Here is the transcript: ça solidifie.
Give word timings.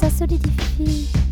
ça 0.00 0.10
solidifie. 0.10 1.23